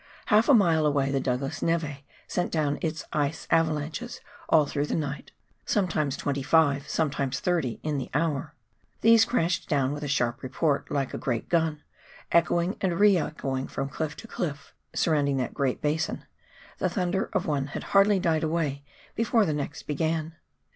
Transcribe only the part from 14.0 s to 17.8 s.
to cliff surrounding that great basin; the thunder of one